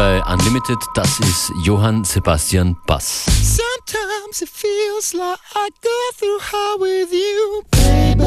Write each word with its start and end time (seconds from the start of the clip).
bei 0.00 0.22
Unlimited. 0.32 0.78
Das 0.94 1.20
ist 1.20 1.52
Johann 1.62 2.04
Sebastian 2.04 2.74
Bass. 2.86 3.26
Sometimes 3.26 4.40
it 4.40 4.48
feels 4.48 5.12
like 5.12 5.38
I 5.54 5.68
go 5.82 5.90
through 6.16 6.40
hell 6.40 6.78
with 6.78 7.12
you, 7.12 7.62
baby. 7.70 8.24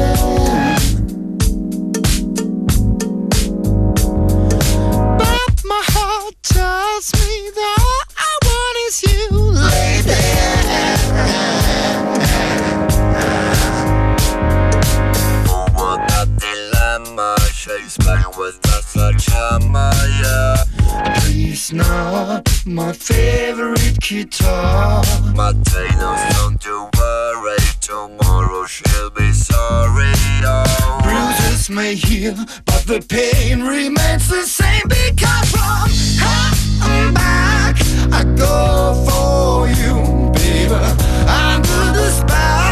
But 5.18 5.64
my 5.64 5.82
heart 5.94 6.36
tells 6.44 7.12
me 7.14 7.50
that 7.56 7.78
all 7.80 8.04
I 8.18 8.32
want 8.46 8.76
is 8.86 9.02
you, 9.02 9.30
lady. 9.50 10.22
Chase 17.64 17.96
back 18.04 18.36
with 18.36 18.60
such 18.86 19.28
a 19.28 19.58
Maya. 19.70 20.53
Please 21.64 21.78
not 21.78 22.66
my 22.66 22.92
favorite 22.92 23.98
guitar. 23.98 25.02
Martinos, 25.32 26.30
don't 26.36 26.62
you 26.62 26.90
worry. 26.98 27.56
Tomorrow 27.80 28.66
she'll 28.66 29.08
be 29.10 29.32
sorry. 29.32 30.12
Oh. 30.44 31.00
Bruises 31.02 31.70
may 31.70 31.94
heal, 31.94 32.34
but 32.66 32.84
the 32.86 33.00
pain 33.08 33.62
remains 33.62 34.28
the 34.28 34.42
same 34.42 34.82
because 34.88 35.50
from 35.52 35.88
and 36.90 37.14
back 37.14 37.76
I 38.12 38.24
go 38.36 38.92
for 39.08 39.66
you, 39.68 40.32
baby. 40.34 40.74
Under 40.74 41.92
the 41.98 42.10
spell 42.10 42.63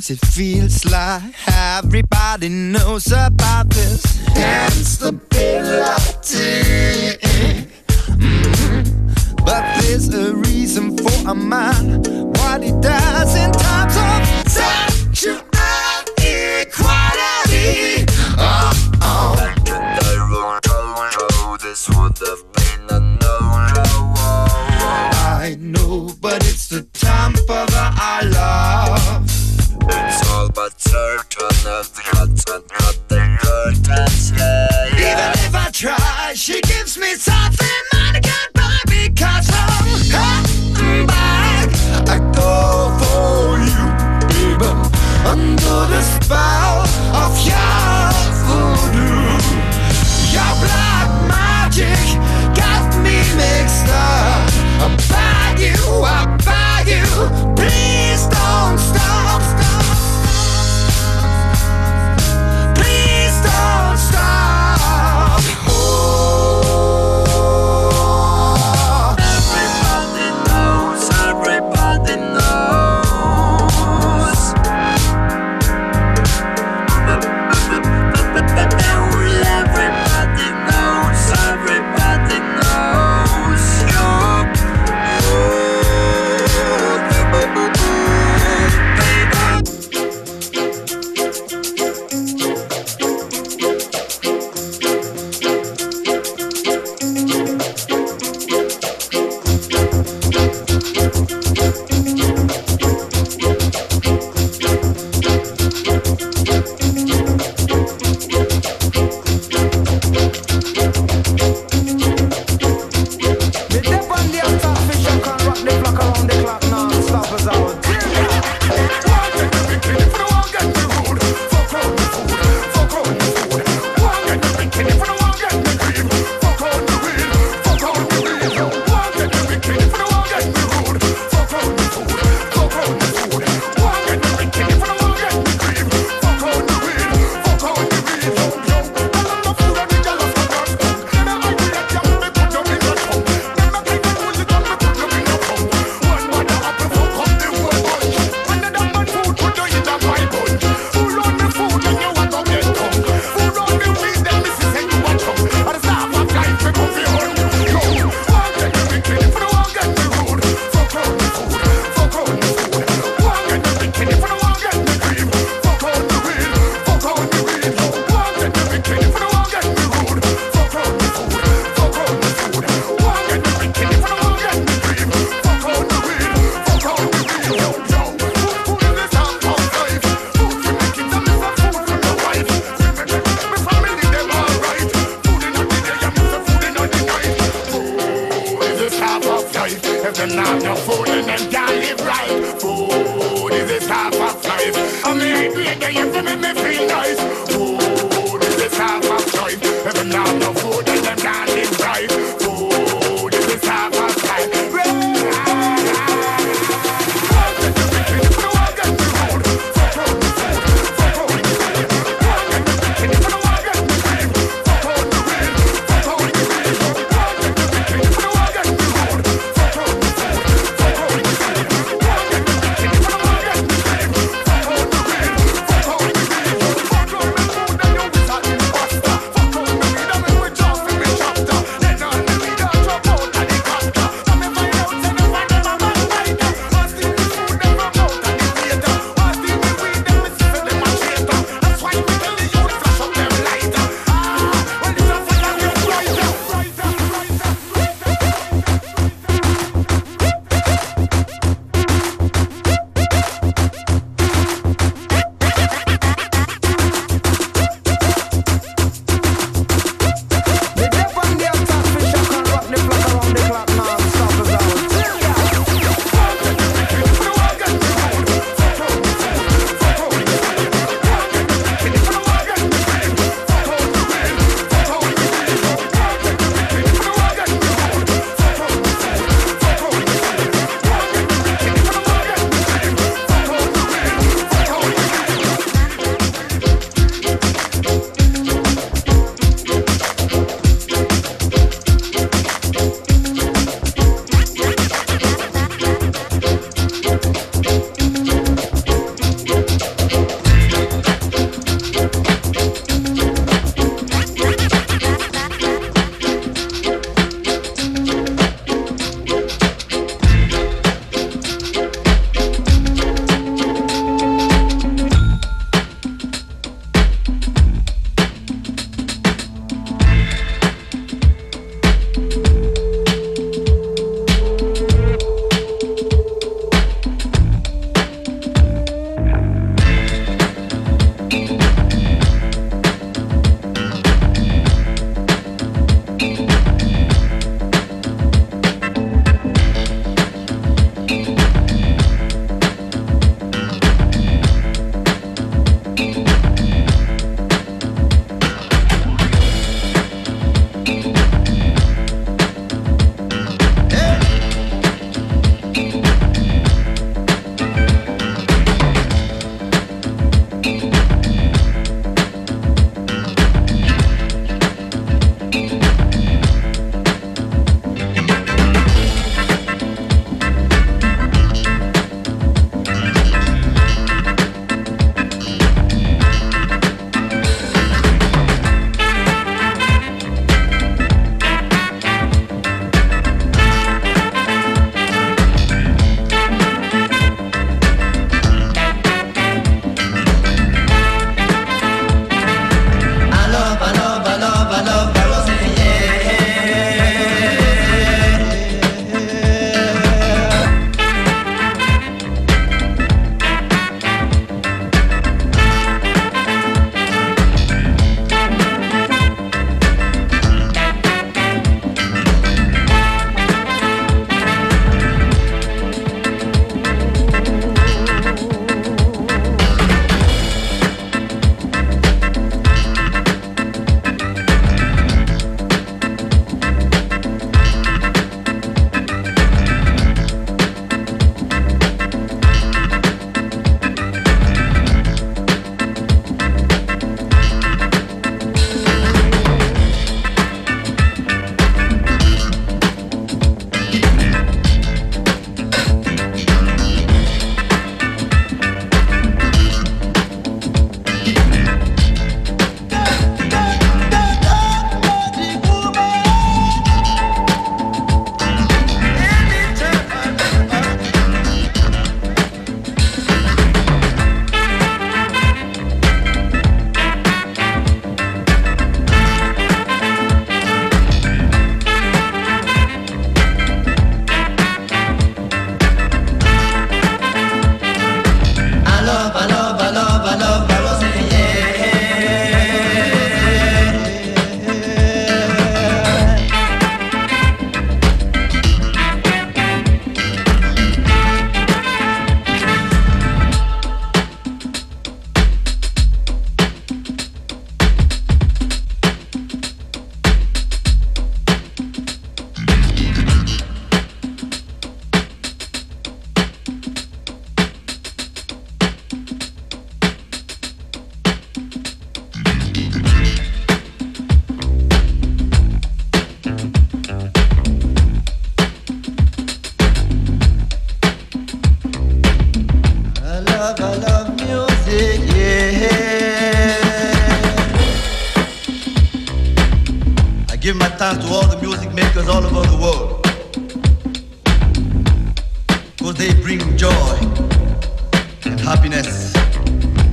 Sometimes 0.00 0.22
it 0.22 0.26
feels 0.28 0.84
like 0.86 1.34
everybody 1.46 2.48
knows 2.48 3.12
about 3.12 3.68
this 3.68 4.02
instability. 4.34 5.18
Mhm. 8.08 9.44
But 9.44 9.62
there's 9.82 10.08
a 10.08 10.34
reason 10.34 10.96
for 10.96 11.30
a 11.30 11.34
man 11.34 11.99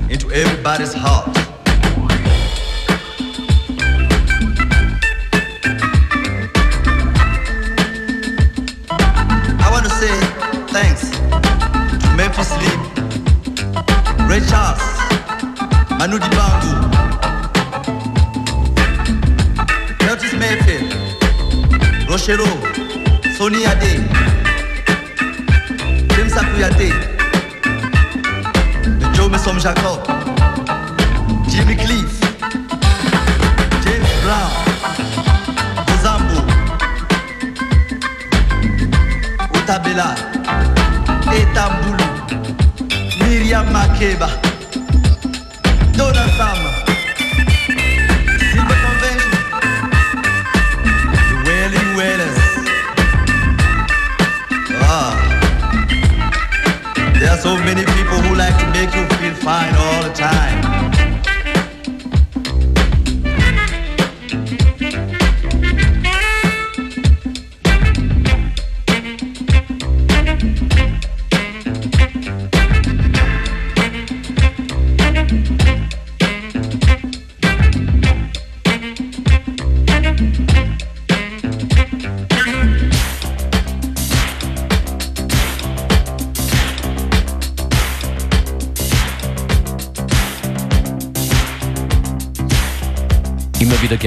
into 0.10 0.32
everybody's 0.32 0.94
heart. 0.94 1.28
I 9.60 9.68
want 9.72 9.86
to 9.86 9.92
say 10.02 10.14
thanks 10.72 11.10
to 12.02 12.08
Memphis 12.16 12.52
Lee, 12.62 12.78
Ray 14.30 14.42
Charles, 14.50 14.86
Manu 15.98 16.18
Dibango, 16.20 16.74
Curtis 20.00 20.34
Mayfield, 20.34 20.94
Rochereau, 22.10 22.54
Sunny 23.36 23.66
Ade, 23.66 23.94
James 26.16 26.34
Akuyate, 26.34 27.17
Joe 29.28 29.32
Messom 29.34 29.60
Jacob, 29.60 30.00
Jimmy 31.50 31.76
Cliff, 31.76 32.18
James 33.84 34.12
Brown, 34.24 34.52
Ozambo, 35.94 36.40
Otabela, 39.54 40.16
Etambulu, 41.34 42.06
Miriam 43.20 43.66
Makeba, 43.74 44.47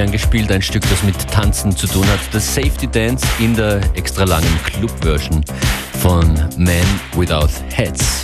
gern 0.01 0.13
gespielt, 0.13 0.51
ein 0.51 0.63
Stück, 0.63 0.83
das 0.89 1.03
mit 1.03 1.15
Tanzen 1.31 1.77
zu 1.77 1.87
tun 1.87 2.07
hat. 2.07 2.21
Das 2.33 2.55
Safety 2.55 2.87
Dance 2.87 3.27
in 3.39 3.55
der 3.55 3.83
extra 3.95 4.25
langen 4.25 4.59
Club-Version 4.65 5.45
von 6.01 6.25
Man 6.57 6.87
Without 7.15 7.51
Heads. 7.69 8.20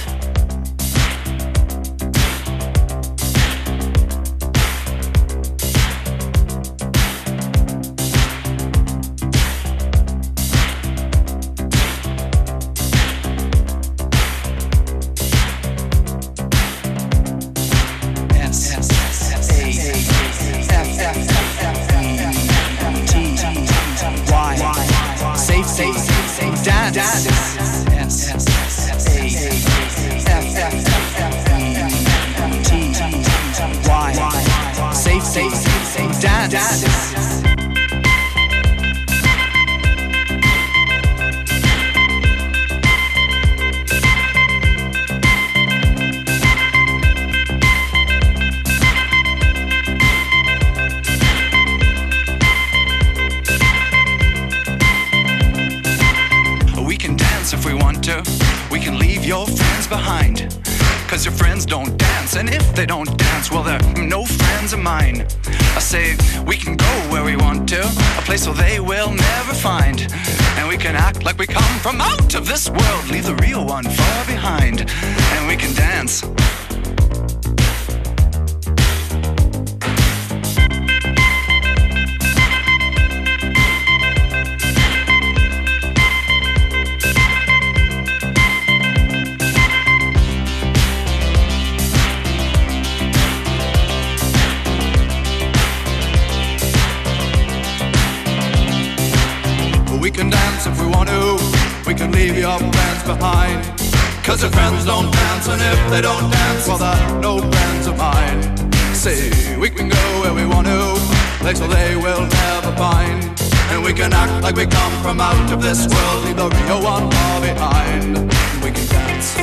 Where 111.47 111.69
they 111.69 111.95
will 111.95 112.27
never 112.27 112.73
find. 112.77 113.23
And 113.71 113.85
we 113.85 113.93
can 113.93 114.13
act 114.13 114.43
like 114.43 114.57
we 114.57 114.67
come 114.67 114.93
from 115.01 115.21
out 115.21 115.53
of 115.53 115.63
this 115.63 115.87
world, 115.87 116.25
leave 116.25 116.37
the 116.37 116.49
real 116.49 116.83
one 116.83 117.09
far 117.09 117.41
behind. 117.41 118.17
We 118.65 118.73
can 118.73 118.87
dance. 118.89 119.37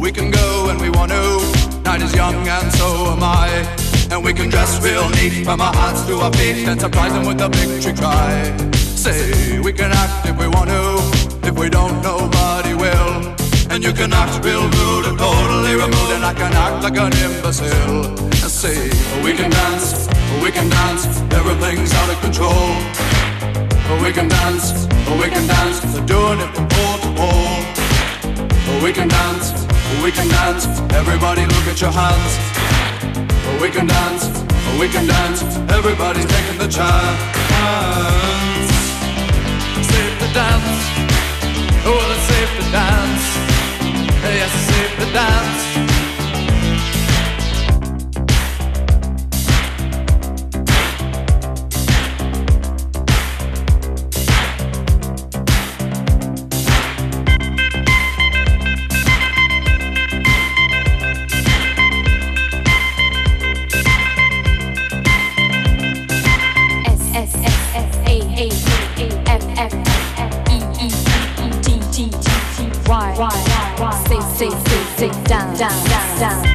We 0.00 0.12
can 0.12 0.30
go 0.30 0.66
when 0.66 0.78
we 0.78 0.90
want 0.90 1.10
to. 1.10 1.82
Night 1.82 2.02
is 2.02 2.14
young 2.14 2.46
and 2.46 2.72
so 2.74 2.86
am 3.12 3.22
I. 3.22 3.48
And 4.12 4.24
we 4.24 4.32
can 4.32 4.48
dress 4.48 4.80
real 4.80 5.08
neat 5.10 5.44
from 5.44 5.60
our 5.60 5.74
hearts 5.74 6.06
to 6.06 6.14
our 6.20 6.32
feet 6.34 6.68
and 6.68 6.80
surprise 6.80 7.12
them 7.14 7.26
with 7.26 7.40
a 7.40 7.48
victory 7.48 7.94
cry. 7.94 8.56
Say 8.72 9.58
we 9.58 9.72
can 9.72 9.90
act 9.90 10.28
if 10.28 10.38
we 10.38 10.46
want 10.46 10.70
to. 10.70 11.19
If 11.50 11.58
we 11.58 11.68
don't, 11.68 12.00
nobody 12.00 12.74
will. 12.74 13.26
And 13.70 13.82
you 13.82 13.92
can 13.92 14.12
act 14.12 14.44
real 14.44 14.62
rude 14.62 15.06
and 15.10 15.18
totally 15.18 15.74
removed, 15.74 16.12
and 16.14 16.24
I 16.24 16.32
can 16.32 16.52
act 16.54 16.84
like 16.84 16.96
an 16.96 17.10
imbecile. 17.26 18.06
And 18.06 18.52
say 18.62 18.88
oh, 18.88 19.24
we 19.24 19.32
can 19.34 19.50
dance, 19.50 20.06
oh, 20.30 20.40
we 20.44 20.52
can 20.52 20.70
dance. 20.70 21.06
Everything's 21.34 21.92
out 21.92 22.08
of 22.08 22.20
control. 22.20 22.70
Oh, 23.90 23.98
we 24.00 24.12
can 24.12 24.28
dance, 24.28 24.86
we 25.18 25.26
can 25.26 25.44
dance. 25.50 25.80
They're 25.90 26.06
doing 26.06 26.38
it 26.38 26.50
from 26.54 26.68
pole 26.70 26.98
to 27.02 27.10
pole. 27.18 27.58
We 28.84 28.92
can 28.92 29.08
dance, 29.08 29.50
we 30.04 30.12
can 30.12 30.28
dance. 30.28 30.66
Everybody 30.94 31.42
look 31.50 31.66
at 31.66 31.80
your 31.80 31.90
hands. 31.90 32.32
We 33.60 33.70
can 33.74 33.88
dance, 33.88 34.24
we 34.78 34.86
can 34.86 35.04
dance. 35.04 35.42
Everybody's 35.74 36.26
taking 36.26 36.58
the 36.62 36.68
chance. 36.68 37.18
Safe 39.90 40.14
to 40.20 40.32
dance. 40.32 41.19
Oh, 41.82 42.14
it's 42.14 42.26
safe 42.28 42.52
to 42.58 42.64
dance. 42.72 43.26
Yes, 44.22 44.52
safe 44.68 44.98
to 44.98 45.12
dance. 45.12 45.89
Sit 75.60 75.68
down, 75.68 76.18
down, 76.18 76.49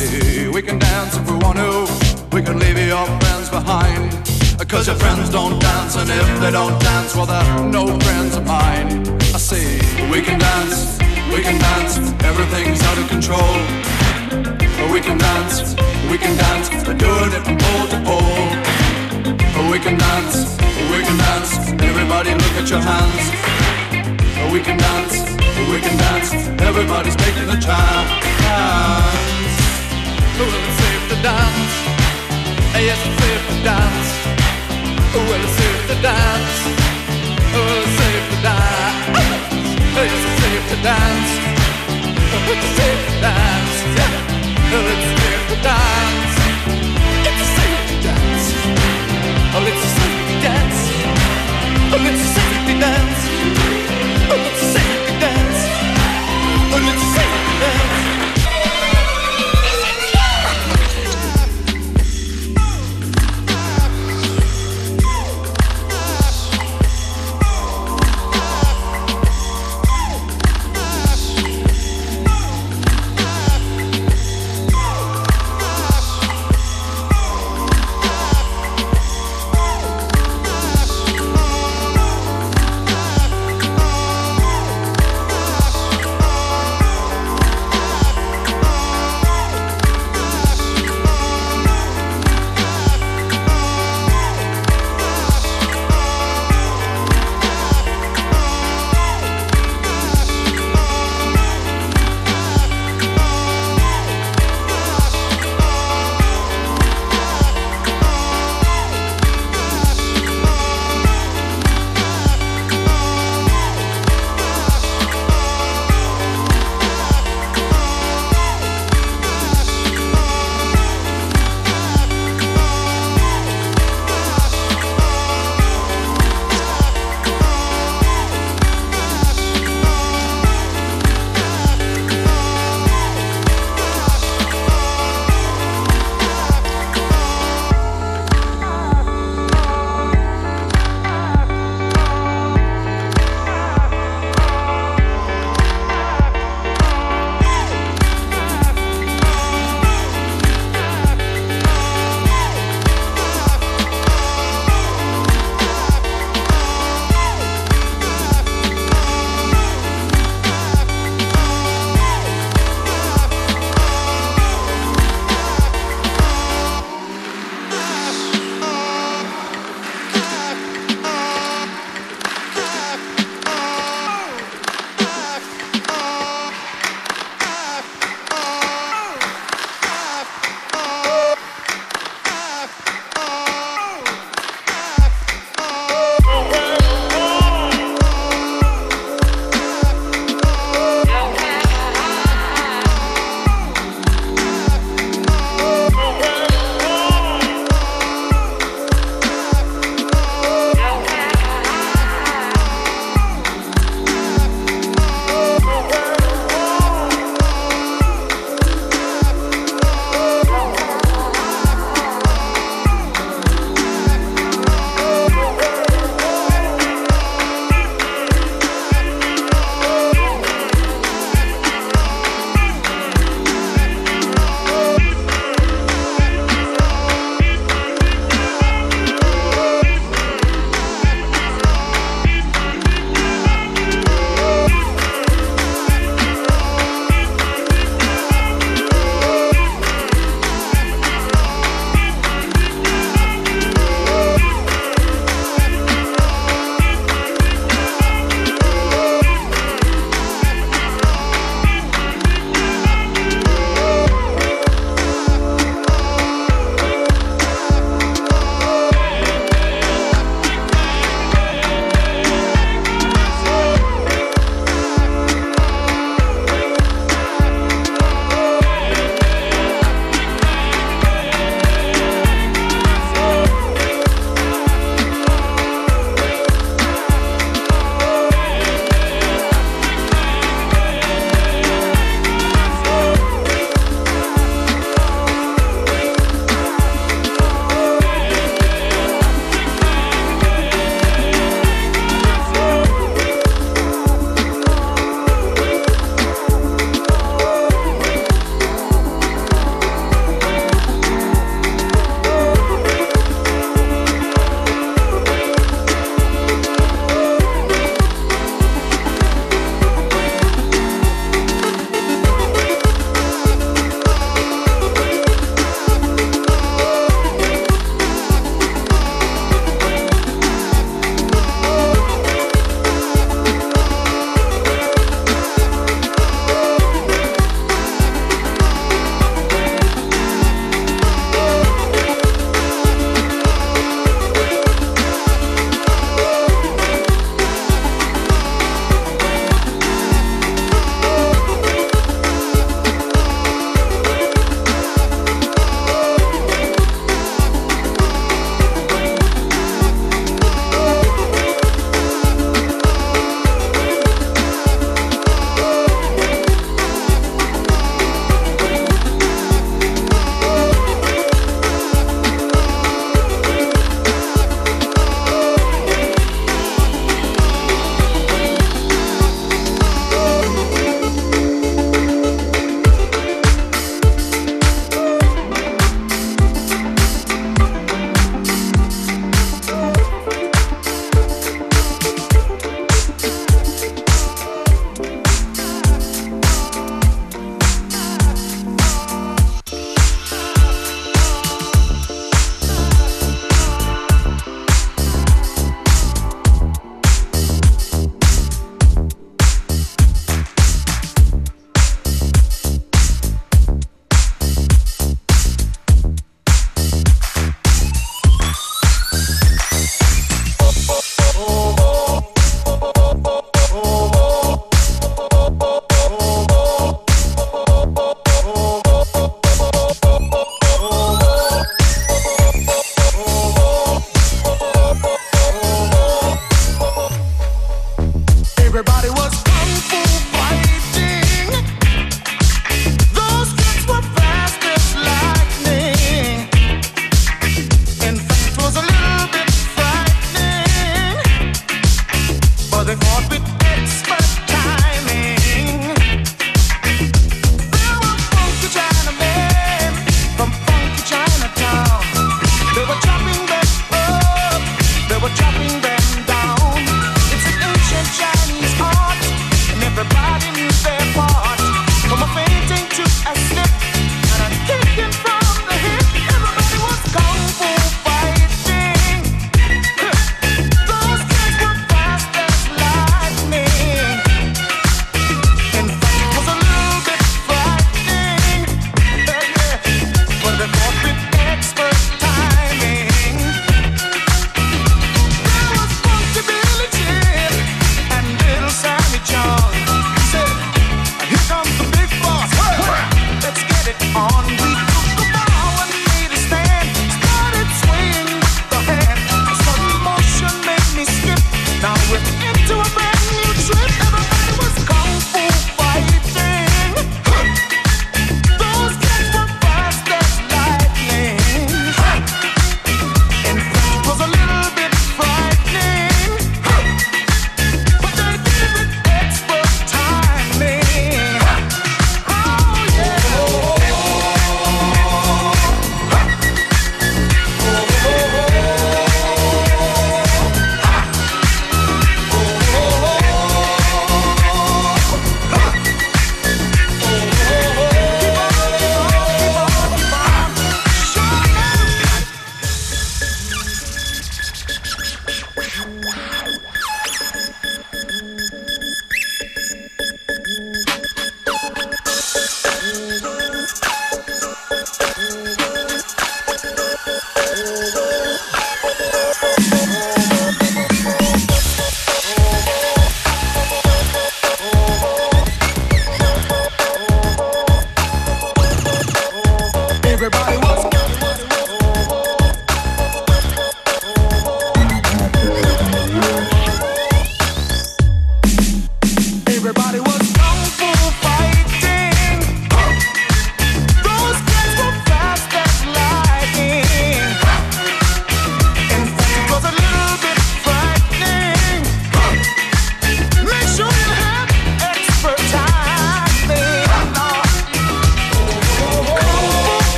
Say 0.00 0.48
we 0.48 0.62
can 0.62 0.78
dance 0.78 1.14
if 1.14 1.30
we 1.30 1.36
want 1.44 1.58
to. 1.58 1.70
We 2.34 2.40
can 2.40 2.58
leave 2.58 2.78
your 2.78 3.04
friends 3.20 3.50
behind. 3.50 4.10
Cause 4.66 4.86
your 4.86 4.96
friends 4.96 5.28
don't 5.28 5.58
dance, 5.60 5.96
and 5.96 6.08
if 6.08 6.40
they 6.40 6.52
don't 6.52 6.80
dance, 6.80 7.14
well, 7.16 7.26
they're 7.26 7.68
no 7.68 7.84
friends 8.00 8.36
of 8.36 8.46
mine. 8.46 9.04
I 9.36 9.38
say 9.50 9.66
we 10.08 10.22
can 10.22 10.38
dance, 10.38 10.96
we 11.34 11.42
can 11.42 11.58
dance. 11.58 11.98
Everything's 12.22 12.80
out 12.88 12.96
of 12.96 13.08
control. 13.08 13.54
We 14.94 15.00
can 15.00 15.18
dance, 15.18 15.74
we 16.10 16.16
can 16.16 16.34
dance. 16.44 16.68
Doing 17.04 17.32
it 17.36 17.42
from 17.44 17.58
pole 17.58 17.86
to 17.92 17.98
pole. 18.08 18.48
We 19.70 19.78
can 19.84 19.98
dance, 19.98 20.56
we 20.92 20.98
can 21.04 21.18
dance. 21.26 21.52
Everybody 21.90 22.30
look 22.42 22.54
at 22.62 22.70
your 22.70 22.80
hands. 22.80 23.24
We 24.52 24.60
can 24.60 24.78
dance, 24.78 25.16
we 25.68 25.78
can 25.84 25.96
dance. 25.98 26.30
Everybody's 26.62 27.16
taking 27.16 27.50
a 27.50 27.60
chance. 27.60 29.39
Well, 30.40 30.48
it's 30.48 30.72
safe 30.80 31.04
to 31.10 31.16
dance. 31.20 31.74
Yes, 32.80 32.96
it's 33.04 33.16
safe 33.20 33.44
to 33.50 33.56
dance. 33.60 34.08
Well, 35.12 35.36
it's 35.36 35.52
safe 35.52 35.82
to 35.88 35.96
dance. 36.00 36.56
Well, 37.52 37.68
it's 37.76 37.92
safe 38.00 38.24
to 38.32 38.36
dance. 38.40 38.88
Yes, 40.00 40.12
it's 40.16 40.40
safe 40.40 40.64
to 40.70 40.76
dance. 40.80 41.30
It's 42.48 42.68
safe 42.72 43.04
to 43.10 43.16
dance. 43.20 43.76
Well, 44.72 44.88
it's 44.94 45.08
safe 45.20 45.44
to 45.50 45.56
dance. 45.60 46.34
It's 47.28 47.44
safe 47.56 47.82
to 47.90 47.96
dance. 48.08 48.46
Oh, 49.52 49.60
let's 49.60 49.84
safety 50.00 50.36
dance. 50.40 50.80
Oh, 51.92 52.00
let's 52.00 52.24
safety 52.36 52.74
dance. 52.80 53.20
Oh, 54.32 54.40
let's 54.40 54.62
safety 54.72 55.14
dance. 55.20 55.29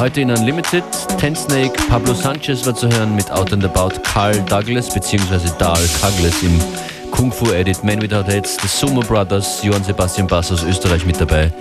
Heute 0.00 0.22
in 0.22 0.30
Unlimited. 0.30 0.82
Ten 1.18 1.36
Snake, 1.36 1.74
Pablo 1.90 2.14
Sanchez 2.14 2.64
war 2.64 2.74
zu 2.74 2.88
hören 2.88 3.14
mit 3.14 3.30
Out 3.30 3.52
and 3.52 3.62
About, 3.62 4.00
Carl 4.02 4.34
Douglas 4.46 4.88
bzw. 4.88 5.38
Dahl 5.58 5.78
Douglas 6.00 6.42
im 6.42 6.58
Kung 7.10 7.30
Fu 7.30 7.50
Edit, 7.50 7.84
Man 7.84 8.00
Without 8.00 8.24
Heads, 8.26 8.56
The 8.62 8.66
Sumo 8.66 9.02
Brothers, 9.02 9.62
Johann 9.62 9.84
Sebastian 9.84 10.26
Bass 10.26 10.50
aus 10.50 10.62
Österreich 10.62 11.04
mit 11.04 11.20
dabei. 11.20 11.52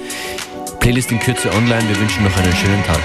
Playlist 0.79 1.11
in 1.11 1.19
Kürze 1.19 1.51
online. 1.51 1.83
Wir 1.89 1.99
wünschen 1.99 2.23
noch 2.23 2.37
einen 2.37 2.55
schönen 2.55 2.83
Tag. 2.85 3.01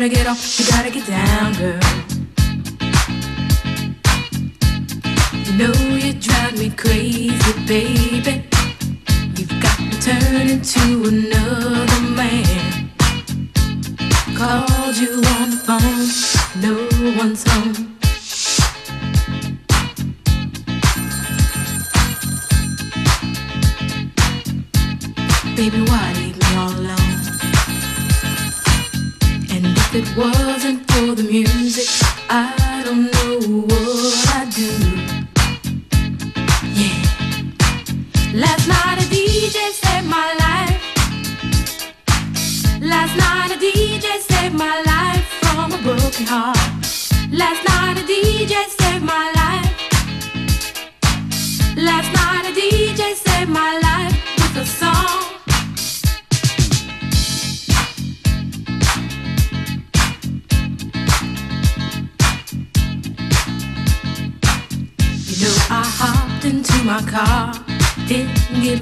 Gotta 0.00 0.14
get 0.14 0.26
off, 0.26 0.58
you 0.58 0.66
gotta 0.66 0.90
get 0.90 1.06
down, 1.06 1.29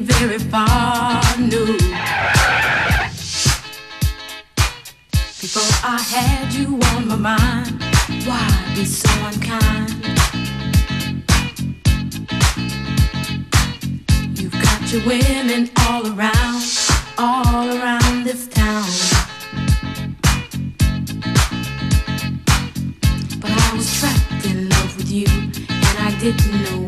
very 0.00 0.38
far, 0.38 1.22
no. 1.38 1.64
Before 5.40 5.72
I 5.82 6.00
had 6.00 6.52
you 6.52 6.78
on 6.94 7.08
my 7.08 7.16
mind, 7.16 7.82
why 8.26 8.72
be 8.74 8.84
so 8.84 9.08
unkind? 9.26 9.94
You've 14.38 14.52
got 14.52 14.92
your 14.92 15.04
women 15.06 15.70
all 15.86 16.06
around, 16.06 16.62
all 17.18 17.68
around 17.68 18.24
this 18.24 18.46
town. 18.48 18.88
But 23.40 23.50
I 23.50 23.72
was 23.74 23.98
trapped 23.98 24.44
in 24.46 24.68
love 24.68 24.96
with 24.96 25.10
you, 25.10 25.26
and 25.26 25.98
I 25.98 26.16
didn't 26.20 26.62
know 26.64 26.87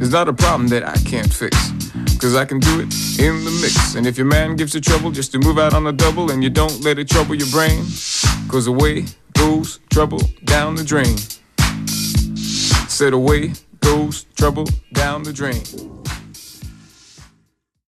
It's 0.00 0.10
not 0.10 0.28
a 0.28 0.32
problem 0.32 0.68
that 0.68 0.86
I 0.86 0.96
can't 1.08 1.32
fix. 1.32 1.56
Cause 2.18 2.34
I 2.34 2.44
can 2.44 2.58
do 2.58 2.80
it 2.80 2.88
in 3.20 3.44
the 3.44 3.50
mix. 3.60 3.94
And 3.94 4.06
if 4.06 4.16
your 4.16 4.26
man 4.26 4.56
gives 4.56 4.74
you 4.74 4.80
trouble 4.80 5.10
just 5.10 5.32
to 5.32 5.38
move 5.38 5.58
out 5.58 5.74
on 5.74 5.86
a 5.86 5.92
double 5.92 6.30
and 6.30 6.42
you 6.42 6.50
don't 6.50 6.82
let 6.82 6.98
it 6.98 7.08
trouble 7.08 7.34
your 7.34 7.48
brain, 7.50 7.84
cause 8.48 8.66
away 8.66 9.04
goes 9.34 9.80
trouble 9.90 10.20
down 10.44 10.74
the 10.74 10.84
drain. 10.84 11.16
Said 12.88 13.12
away 13.12 13.52
goes 13.80 14.26
trouble 14.36 14.66
down 14.94 15.22
the 15.22 15.32
drain. 15.32 15.62